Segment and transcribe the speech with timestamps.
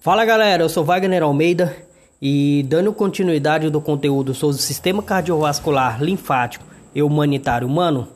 [0.00, 1.76] Fala galera, eu sou Wagner Almeida
[2.22, 8.06] e dando continuidade do conteúdo sobre o sistema cardiovascular linfático e humanitário humano,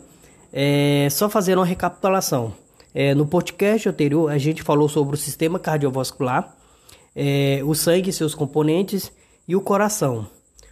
[0.53, 2.55] é só fazer uma recapitulação.
[2.95, 6.55] É, no podcast anterior a gente falou sobre o sistema cardiovascular,
[7.17, 9.11] é, o sangue e seus componentes
[9.49, 10.29] e o coração.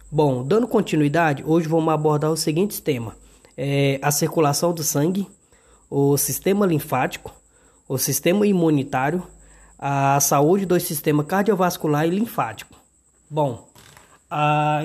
[0.09, 3.15] Bom, dando continuidade, hoje vamos abordar os seguintes temas:
[3.57, 5.27] é, a circulação do sangue,
[5.89, 7.33] o sistema linfático,
[7.85, 9.21] o sistema imunitário
[9.81, 12.75] a saúde do sistema cardiovascular e linfático.
[13.27, 13.67] Bom,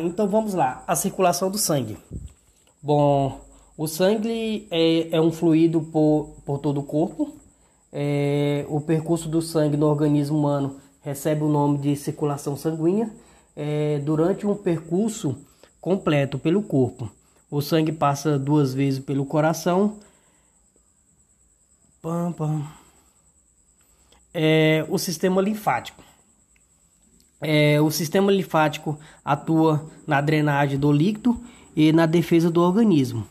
[0.02, 0.82] então vamos lá.
[0.86, 1.98] A circulação do sangue.
[2.82, 3.38] Bom,
[3.76, 7.36] o sangue é, é um fluido por, por todo o corpo.
[7.92, 13.10] É, o percurso do sangue no organismo humano recebe o nome de circulação sanguínea.
[13.54, 15.36] É, durante um percurso
[15.80, 17.10] completo pelo corpo,
[17.50, 19.98] o sangue passa duas vezes pelo coração.
[22.02, 22.85] Pam, pam
[24.38, 26.04] é o sistema linfático.
[27.40, 31.40] É, o sistema linfático atua na drenagem do líquido
[31.74, 33.26] e na defesa do organismo.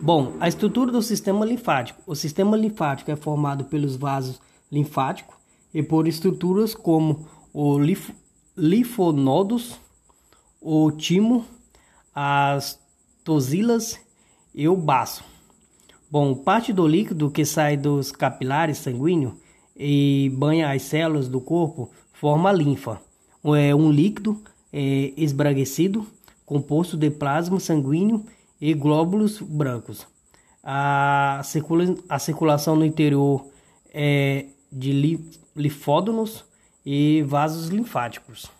[0.00, 2.00] Bom, a estrutura do sistema linfático.
[2.06, 4.40] O sistema linfático é formado pelos vasos
[4.72, 5.36] linfáticos
[5.74, 8.14] e por estruturas como o lif
[8.56, 9.78] linfonodos,
[10.60, 11.44] o timo,
[12.14, 12.80] as
[13.22, 14.00] tosilas
[14.54, 15.22] e o baço.
[16.10, 19.34] Bom, parte do líquido que sai dos capilares sanguíneos
[19.78, 23.00] e banha as células do corpo forma a linfa.
[23.56, 26.06] É um líquido é, esbraguecido
[26.44, 28.24] composto de plasma sanguíneo
[28.60, 30.06] e glóbulos brancos.
[30.64, 33.46] A, circula a circulação no interior
[33.92, 36.44] é de li linfódonos
[36.84, 38.50] e vasos linfáticos.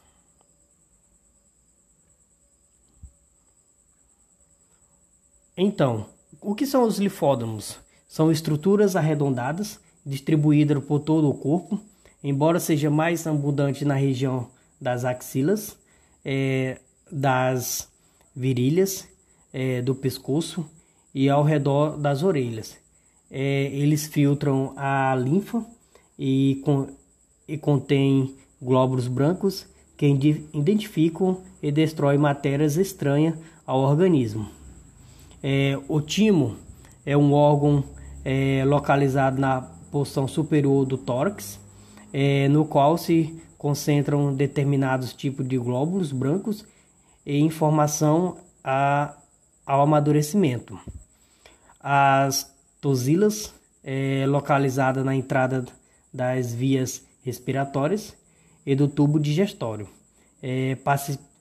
[5.56, 6.06] Então,
[6.40, 7.80] o que são os linfódonos?
[8.06, 11.78] São estruturas arredondadas distribuída por todo o corpo,
[12.24, 14.48] embora seja mais abundante na região
[14.80, 15.76] das axilas,
[16.24, 16.78] é,
[17.12, 17.88] das
[18.34, 19.06] virilhas,
[19.52, 20.64] é, do pescoço
[21.14, 22.76] e ao redor das orelhas.
[23.30, 25.64] É, eles filtram a linfa
[26.18, 26.88] e, com,
[27.46, 29.66] e contêm glóbulos brancos
[29.96, 30.06] que
[30.54, 33.34] identificam e destroem matérias estranhas
[33.66, 34.48] ao organismo.
[35.42, 36.56] É, o timo
[37.04, 37.84] é um órgão
[38.24, 41.58] é, localizado na porção superior do tórax,
[42.12, 46.64] é, no qual se concentram determinados tipos de glóbulos brancos
[47.26, 49.14] e informação a,
[49.66, 50.78] ao amadurecimento.
[51.80, 54.24] As tosilas, é,
[55.04, 55.64] na entrada
[56.12, 58.16] das vias respiratórias
[58.64, 59.88] e do tubo digestório,
[60.42, 60.76] é,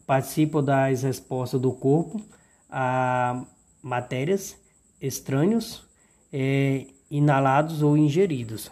[0.06, 2.22] participam das respostas do corpo
[2.70, 3.44] a
[3.82, 4.58] matérias
[5.00, 5.86] estranhos
[6.34, 8.72] é, inalados ou ingeridos.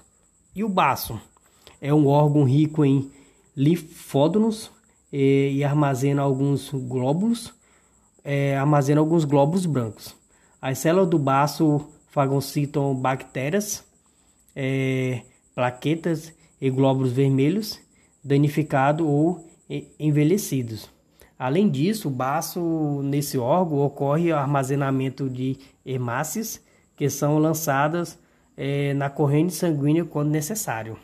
[0.56, 1.20] E o baço
[1.82, 3.12] é um órgão rico em
[3.56, 4.72] linfódonos
[5.12, 7.54] e, e armazena alguns glóbulos,
[8.24, 10.16] é, armazena alguns glóbulos brancos.
[10.62, 13.86] As células do baço fagocitam bactérias,
[14.56, 15.22] é,
[15.54, 17.80] plaquetas e glóbulos vermelhos
[18.24, 19.48] danificados ou
[20.00, 20.90] envelhecidos.
[21.38, 26.62] Além disso, o baço nesse órgão ocorre o armazenamento de hemácias
[26.96, 28.18] que são lançadas
[28.58, 30.98] é, na corrente sanguínea quando necessário.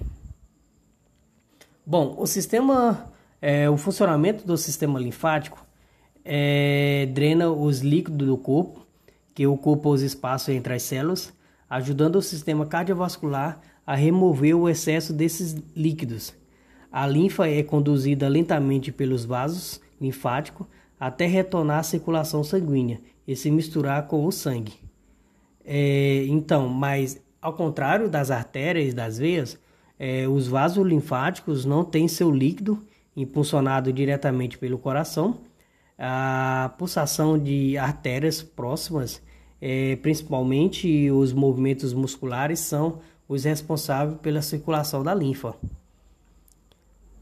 [1.85, 5.65] Bom, o sistema, é, o funcionamento do sistema linfático
[6.23, 8.85] é, drena os líquidos do corpo,
[9.33, 11.33] que ocupa os espaços entre as células,
[11.69, 16.33] ajudando o sistema cardiovascular a remover o excesso desses líquidos.
[16.91, 20.67] A linfa é conduzida lentamente pelos vasos linfáticos
[20.99, 24.73] até retornar à circulação sanguínea e se misturar com o sangue.
[25.63, 29.59] É, então, mas ao contrário das artérias e das veias,
[29.97, 32.85] é, os vasos linfáticos não têm seu líquido
[33.15, 35.39] impulsionado diretamente pelo coração.
[35.97, 39.21] A pulsação de artérias próximas,
[39.61, 45.55] é, principalmente os movimentos musculares, são os responsáveis pela circulação da linfa.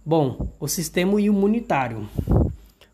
[0.06, 2.07] Bom, o sistema imunitário.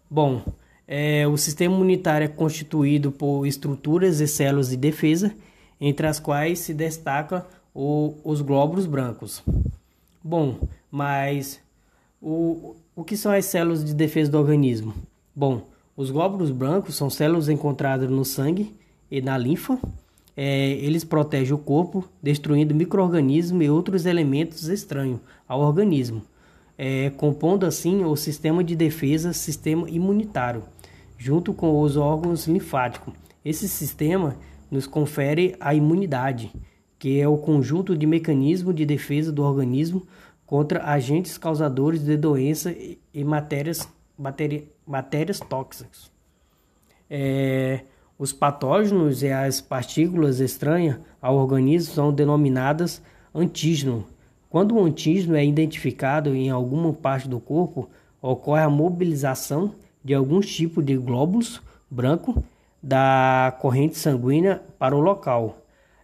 [0.09, 0.41] Bom,
[0.87, 5.35] é, o sistema imunitário é constituído por estruturas e células de defesa
[5.79, 9.43] entre as quais se destaca o, os glóbulos brancos.
[10.23, 10.57] Bom,
[10.89, 11.59] mas
[12.21, 14.93] o, o que são as células de defesa do organismo?
[15.35, 15.67] Bom,
[15.97, 18.73] os glóbulos brancos são células encontradas no sangue
[19.11, 19.77] e na linfa.
[20.35, 26.21] É, eles protegem o corpo, destruindo micro-organismos e outros elementos estranhos ao organismo,
[26.77, 30.63] é, compondo assim o sistema de defesa, sistema imunitário,
[31.17, 33.13] junto com os órgãos linfáticos.
[33.45, 34.35] Esse sistema
[34.69, 36.51] nos confere a imunidade,
[36.97, 40.05] que é o conjunto de mecanismos de defesa do organismo
[40.45, 42.75] contra agentes causadores de doença
[43.13, 43.87] e matérias,
[44.85, 46.11] matérias tóxicas.
[47.09, 47.81] É,
[48.17, 53.01] os patógenos e as partículas estranhas ao organismo são denominadas
[53.33, 54.05] antígeno.
[54.49, 57.89] Quando um antígeno é identificado em alguma parte do corpo,
[58.21, 62.35] ocorre a mobilização de alguns tipos de glóbulos brancos
[62.85, 65.57] da corrente sanguínea para o local.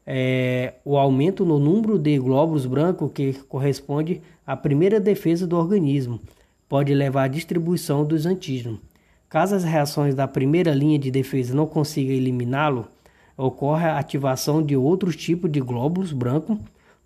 [0.04, 6.19] É, o aumento no número de glóbulos brancos, que corresponde à primeira defesa do organismo,
[6.68, 8.80] pode levar à distribuição dos antígenos.
[9.30, 12.88] Caso as reações da primeira linha de defesa não consigam eliminá-lo,
[13.38, 16.57] ocorre a ativação de outros tipos de glóbulos brancos,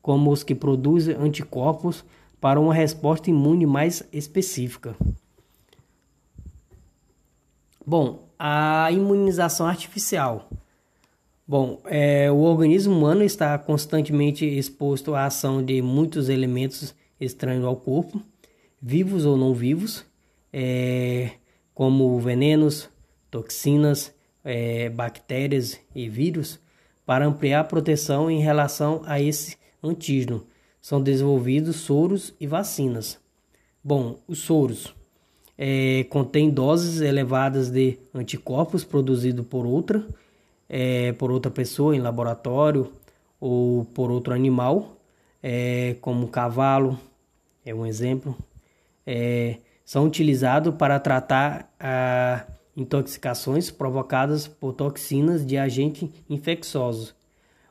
[0.01, 2.06] como os que produzem anticorpos
[2.39, 4.95] para uma resposta imune mais específica.
[7.86, 10.49] Bom, a imunização artificial.
[11.47, 17.75] Bom, é, o organismo humano está constantemente exposto à ação de muitos elementos estranhos ao
[17.75, 18.21] corpo,
[18.81, 20.05] vivos ou não vivos.
[20.51, 21.31] É,
[21.75, 22.89] como venenos,
[23.29, 26.57] toxinas, é, bactérias e vírus,
[27.05, 30.47] para ampliar a proteção em relação a esse antígeno.
[30.81, 33.19] São desenvolvidos soros e vacinas.
[33.83, 34.95] Bom, os soros
[35.57, 40.06] é, contêm doses elevadas de anticorpos produzidos por outra,
[40.68, 42.92] é, por outra pessoa em laboratório
[43.40, 44.98] ou por outro animal,
[45.42, 47.00] é, como cavalo,
[47.66, 48.36] é um exemplo.
[49.06, 52.44] É, são utilizados para tratar ah,
[52.75, 57.16] intoxicações provocadas por toxinas de agentes infecciosos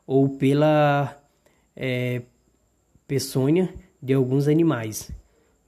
[0.06, 1.16] ou pela
[1.74, 2.22] é,
[3.06, 5.10] peçonha de alguns animais,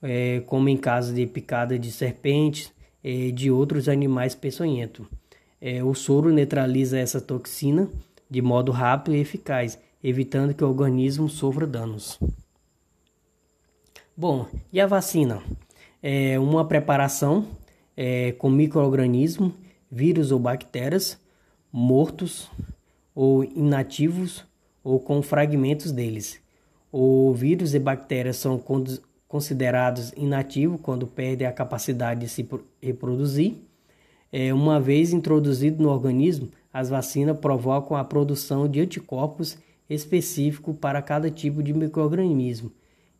[0.03, 2.73] é, como em caso de picada de serpentes
[3.03, 5.07] e de outros animais peçonhentos.
[5.61, 7.89] É, o soro neutraliza essa toxina
[8.29, 12.19] de modo rápido e eficaz, evitando que o organismo sofra danos.
[14.17, 15.43] Bom, e a vacina?
[16.09, 17.49] é uma preparação
[17.97, 19.53] é, com microorganismos,
[19.91, 21.19] vírus ou bactérias
[21.73, 22.49] mortos
[23.13, 24.45] ou inativos
[24.85, 26.41] ou com fragmentos deles.
[26.93, 28.57] O vírus e bactérias são
[29.37, 32.49] considerados inativos quando perdem a capacidade de se
[32.83, 33.55] reproduzir.
[34.33, 39.59] É, uma vez introduzido no organismo, as vacinas provocam a produção de anticorpos
[39.91, 42.73] específicos para cada tipo de microorganismo.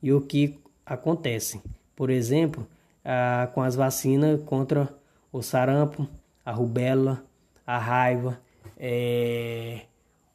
[0.03, 1.61] E o que acontece?
[1.95, 2.67] Por exemplo,
[3.05, 4.89] ah, com as vacinas contra
[5.31, 6.09] o sarampo,
[6.43, 7.23] a rubéola,
[7.67, 8.41] a raiva,
[8.79, 9.83] é,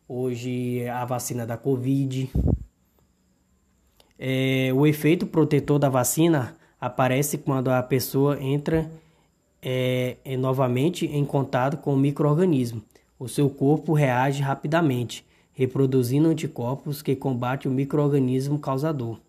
[0.08, 2.30] hoje a vacina da Covid.
[4.24, 8.88] É, o efeito protetor da vacina aparece quando a pessoa entra
[9.60, 12.84] é, é novamente em contato com o microorganismo.
[13.18, 19.20] O seu corpo reage rapidamente, reproduzindo anticorpos que combatem o microorganismo causador.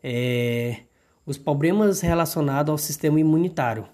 [0.00, 0.76] É,
[1.26, 3.84] os problemas relacionados ao sistema imunitário.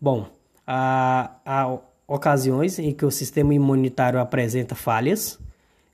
[0.00, 0.26] Bom,
[0.66, 1.78] há, há
[2.08, 5.38] ocasiões em que o sistema imunitário apresenta falhas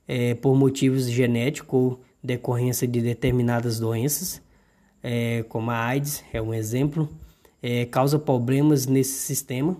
[0.07, 4.41] é, por motivos genéticos ou decorrência de determinadas doenças,
[5.01, 7.09] é, como a AIDS é um exemplo,
[7.61, 9.77] é, causa problemas nesse sistema,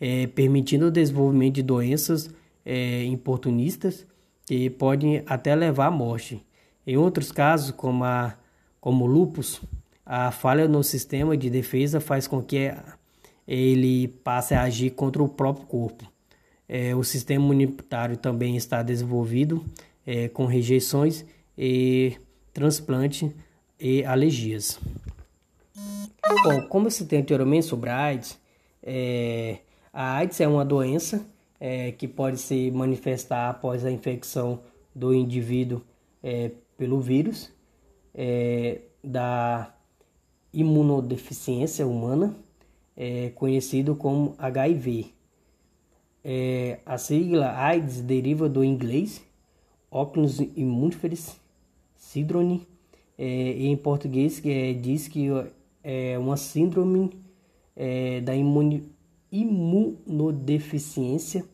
[0.00, 2.30] é, permitindo o desenvolvimento de doenças
[2.64, 4.06] é, importunistas
[4.46, 6.44] que podem até levar à morte.
[6.86, 8.36] Em outros casos, como, a,
[8.80, 9.62] como lupus,
[10.04, 12.70] a falha no sistema de defesa faz com que
[13.46, 16.10] ele passe a agir contra o próprio corpo.
[16.68, 19.64] É, o sistema imunitário também está desenvolvido
[20.06, 21.24] é, com rejeições
[21.56, 22.16] e
[22.52, 23.34] transplante
[23.78, 24.78] e alergias.
[26.42, 28.38] Bom, como eu citei anteriormente sobre a AIDS,
[28.82, 29.58] é,
[29.92, 31.26] a AIDS é uma doença
[31.58, 34.60] é, que pode se manifestar após a infecção
[34.94, 35.82] do indivíduo
[36.22, 37.52] é, pelo vírus
[38.14, 39.74] é, da
[40.52, 42.36] imunodeficiência humana,
[42.96, 45.12] é, conhecido como HIV.
[46.24, 49.22] É, a sigla AIDS deriva do inglês
[49.90, 51.38] Oculus Immuniferis
[52.04, 52.68] Syndrome,
[53.18, 55.28] é, em português é, diz que
[55.82, 57.10] é uma síndrome
[57.74, 58.34] é, da
[59.32, 61.44] imunodeficiência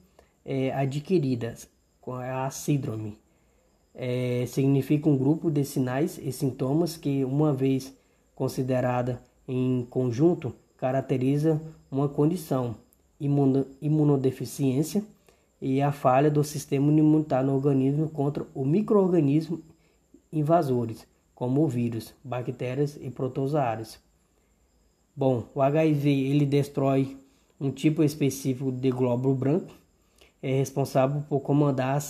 [0.45, 1.55] é, adquirida,
[2.07, 3.17] a síndrome.
[3.95, 7.97] É, significa um grupo de sinais e sintomas que, uma vez
[8.35, 12.75] considerada em conjunto caracteriza uma condição,
[13.81, 15.05] imunodeficiência
[15.63, 19.63] e a falha do sistema imunitário no organismo contra o microorganismo
[20.33, 23.99] invasores, como o vírus, bactérias e protozoários.
[25.17, 27.17] Bom, o HIV ele destrói
[27.61, 29.73] um tipo específico de glóbulo branco,
[30.43, 32.03] é responsável por comandar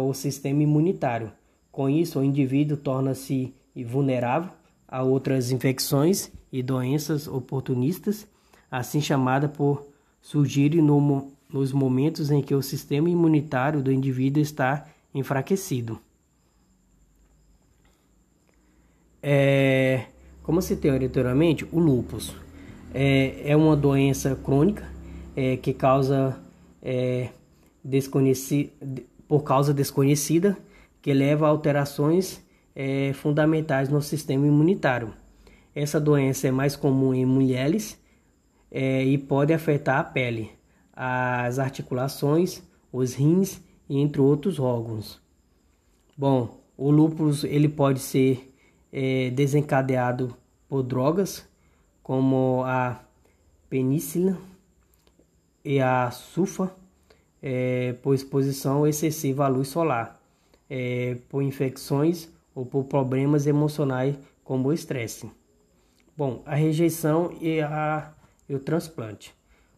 [0.00, 1.30] o sistema imunitário.
[1.70, 3.54] Com isso, o indivíduo torna-se
[3.86, 4.50] vulnerável
[4.88, 8.26] a outras infecções e doenças oportunistas,
[8.70, 9.86] assim chamada por
[10.20, 16.00] surgirem no, nos momentos em que o sistema imunitário do indivíduo está enfraquecido.
[19.30, 20.06] É,
[20.42, 22.34] como citei anteriormente, o lúpus
[22.94, 24.90] é, é uma doença crônica
[25.36, 26.40] é, que causa
[26.80, 27.28] é,
[27.84, 28.72] desconheci,
[29.28, 30.56] por causa desconhecida
[31.02, 32.42] que leva a alterações
[32.74, 35.12] é, fundamentais no sistema imunitário.
[35.74, 38.00] Essa doença é mais comum em mulheres
[38.70, 40.52] é, e pode afetar a pele,
[40.90, 45.20] as articulações, os rins e entre outros órgãos.
[46.16, 48.47] Bom, o lúpus ele pode ser
[48.92, 50.36] é, desencadeado
[50.68, 51.46] por drogas
[52.02, 53.00] como a
[53.68, 54.38] penicilina
[55.64, 56.74] e a sulfa,
[57.42, 60.18] é, por exposição excessiva à luz solar,
[60.68, 65.30] é, por infecções ou por problemas emocionais como o estresse.
[66.16, 68.12] Bom, a rejeição e, a,
[68.48, 69.34] e o transplante.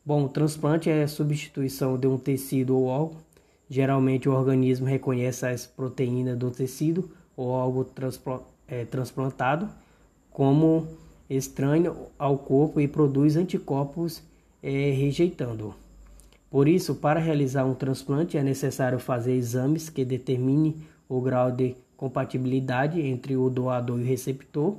[0.07, 3.19] Bom, o transplante é a substituição de um tecido ou órgão.
[3.69, 7.85] Geralmente o organismo reconhece as proteínas do tecido ou algo
[8.71, 9.69] é, transplantado
[10.31, 10.87] como
[11.29, 14.23] estranho ao corpo e produz anticorpos
[14.63, 15.75] é, rejeitando.
[16.51, 20.77] Por isso, para realizar um transplante é necessário fazer exames que determinem
[21.09, 24.77] o grau de compatibilidade entre o doador e o receptor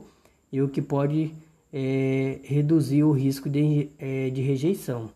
[0.51, 1.33] e o que pode
[1.71, 5.09] é, reduzir o risco de, é, de rejeição.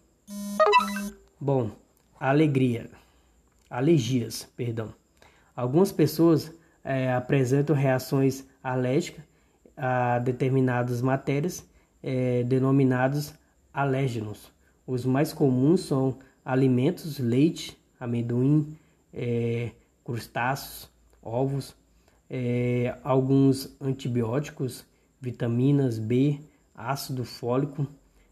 [1.39, 1.72] Bom,
[2.20, 2.89] alegria,
[3.70, 4.94] alergias, perdão.
[5.55, 6.53] Algumas pessoas
[6.84, 9.24] é, apresentam reações alérgicas
[9.77, 11.67] a determinadas matérias
[12.01, 13.34] é, denominadas
[13.74, 14.51] alérgenos.
[14.88, 18.77] Os mais comuns são alimentos, leite, amendoim,
[19.13, 19.72] é,
[20.03, 20.89] crustáceos,
[21.22, 21.75] ovos,
[22.29, 24.86] é, alguns antibióticos,
[25.19, 26.39] vitaminas B,
[26.74, 27.88] ácido fólico,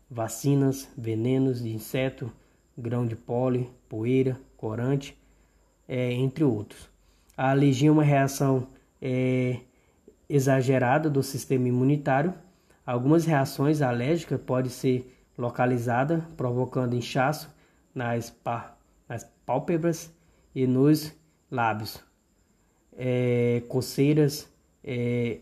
[0.10, 2.32] vacinas, venenos de inseto,
[2.78, 5.18] grão de pólen, poeira, corante,
[5.88, 6.90] é, entre outros.
[7.36, 8.68] A alergia é uma reação
[9.02, 9.60] é,
[10.30, 12.34] exagerada do sistema imunitário.
[12.86, 17.54] Algumas reações alérgicas podem ser localizadas, provocando inchaço
[17.94, 18.76] nas, pá,
[19.08, 20.12] nas pálpebras
[20.54, 21.14] e nos
[21.50, 22.04] lábios,
[22.98, 24.50] é, coceiras,
[24.84, 25.40] é,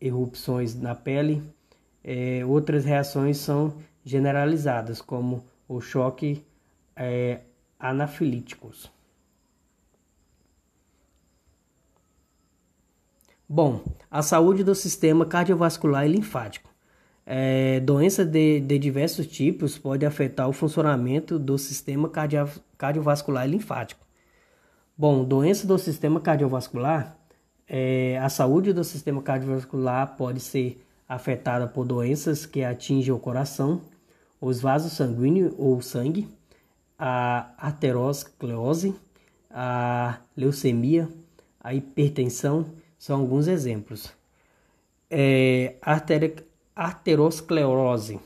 [0.00, 1.42] erupções na pele.
[2.02, 6.44] É, outras reações são generalizadas, como o choque
[6.96, 7.40] é,
[7.78, 8.90] anafilíticos.
[13.50, 16.68] Bom, a saúde do sistema cardiovascular e linfático.
[17.24, 23.52] É, doenças de, de, diversos tipos podem afetar o funcionamento do sistema cardio, cardiovascular e
[23.52, 24.04] linfático.
[24.96, 27.16] Bom, doença do sistema cardiovascular,
[27.66, 33.80] é, a saúde do sistema cardiovascular pode ser afetada por doenças que atingem o coração,
[34.38, 36.28] os vasos sanguíneos ou sangue,
[36.98, 38.94] a arteriosclerose,
[39.50, 41.08] a leucemia,
[41.58, 42.66] a hipertensão,
[42.98, 44.12] são alguns exemplos.
[45.10, 46.34] É, artéria,
[46.74, 48.20] arteriosclerose.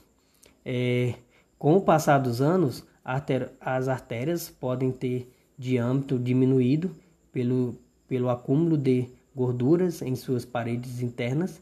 [0.64, 1.14] É,
[1.58, 6.90] com o passar dos anos, as artérias podem ter diâmetro diminuído
[7.30, 7.76] pelo,
[8.08, 11.60] pelo acúmulo de gorduras em suas paredes internas.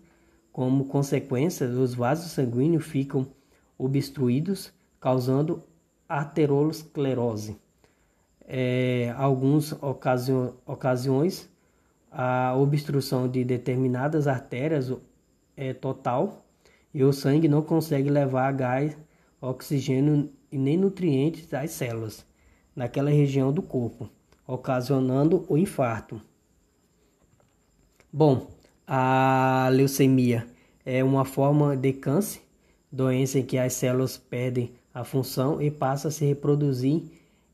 [0.53, 3.27] Como consequência, os vasos sanguíneos ficam
[3.77, 5.63] obstruídos, causando
[6.09, 7.57] arteriosclerose.
[8.47, 10.33] É, algumas ocasi
[10.67, 11.49] ocasiões,
[12.11, 14.93] a obstrução de determinadas artérias
[15.57, 16.45] é total
[16.93, 18.97] e o sangue não consegue levar gás,
[19.41, 22.27] oxigênio e nem nutrientes às células
[22.75, 24.09] naquela região do corpo,
[24.47, 26.21] ocasionando o infarto.
[28.13, 28.49] Bom,
[28.87, 30.47] a leucemia
[30.85, 32.43] é uma forma de câncer,
[32.91, 37.05] doença em que as células perdem a função e passam a se reproduzir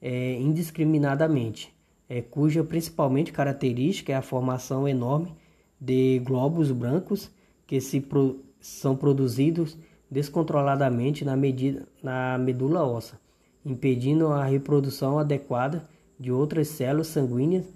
[0.01, 1.76] é, indiscriminadamente,
[2.09, 5.35] é, cuja principalmente característica é a formação enorme
[5.81, 7.31] de glóbulos brancos
[7.67, 9.77] que se pro, são produzidos
[10.11, 13.19] descontroladamente na, medida, na medula óssea,
[13.65, 17.67] impedindo a reprodução adequada de outras células sanguíneas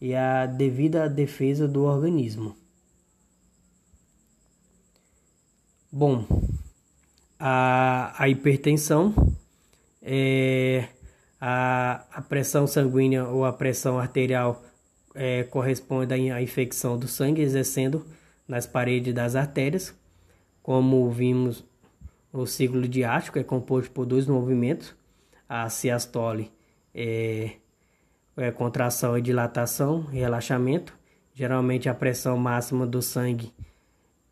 [0.00, 2.56] e a devida defesa do organismo.
[5.92, 6.24] Bom,
[7.38, 9.12] a, a hipertensão
[10.00, 10.88] é
[11.40, 14.62] a, a pressão sanguínea ou a pressão arterial
[15.14, 18.04] é, corresponde à infecção do sangue exercendo
[18.46, 19.94] nas paredes das artérias,
[20.62, 21.64] como vimos,
[22.32, 24.94] o ciclo diástico é composto por dois movimentos.
[25.48, 26.50] A siastole
[26.94, 27.52] é,
[28.36, 30.96] é contração e dilatação, relaxamento.
[31.34, 33.52] Geralmente a pressão máxima do sangue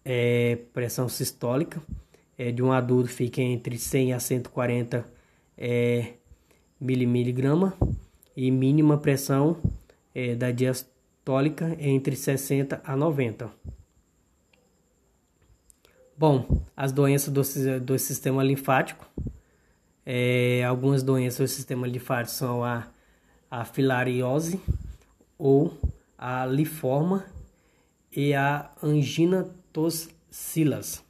[0.04, 1.82] é, pressão sistólica
[2.36, 5.04] é, de um adulto fica entre 100 a 140
[5.56, 6.12] é,
[6.80, 7.74] miligrama
[8.36, 9.56] e mínima pressão
[10.14, 13.50] é, da diastólica entre 60 a 90.
[16.16, 19.08] Bom, as doenças do, do sistema linfático.
[20.04, 22.88] É, algumas doenças do sistema linfático são a,
[23.50, 24.60] a filariose
[25.38, 25.76] ou
[26.16, 27.24] a liforma
[28.10, 31.04] e a angina tossilas.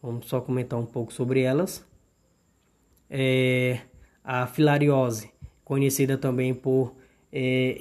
[0.00, 1.84] Vamos só comentar um pouco sobre elas.
[3.10, 3.80] É,
[4.26, 5.30] a filariose,
[5.64, 6.92] conhecida também por
[7.32, 7.76] é,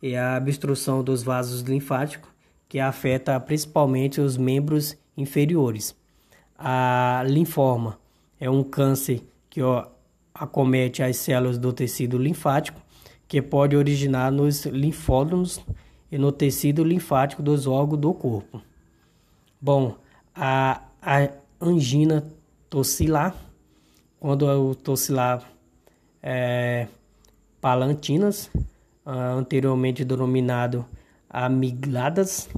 [0.00, 2.30] é a obstrução dos vasos linfáticos
[2.68, 5.96] que afeta principalmente os membros inferiores.
[6.56, 7.98] A linfoma
[8.38, 9.86] é um câncer que ó,
[10.32, 12.80] acomete as células do tecido linfático,
[13.26, 15.60] que pode originar nos linfódomos
[16.12, 18.62] e no tecido linfático dos órgãos do corpo.
[19.60, 19.96] Bom,
[20.34, 21.28] a, a
[21.60, 22.24] angina
[22.68, 23.34] tossilar,
[24.24, 25.44] quando o tossilar
[26.22, 26.88] é,
[27.60, 28.50] palantinas,
[29.04, 30.86] anteriormente denominado
[31.28, 32.48] amigladas,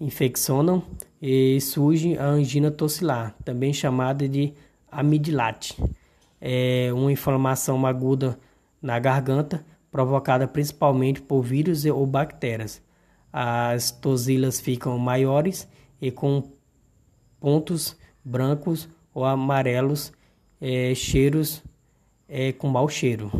[0.00, 0.82] infeccionam
[1.20, 4.54] e surge a angina tossilar, também chamada de
[4.90, 5.76] amidilate.
[6.40, 8.38] É uma inflamação aguda
[8.80, 12.80] na garganta, provocada principalmente por vírus ou bactérias.
[13.30, 15.68] As tosilas ficam maiores
[16.00, 16.42] e com
[17.38, 20.10] pontos brancos ou amarelos,
[20.62, 21.60] é, cheiros
[22.28, 23.30] é, com mau cheiro.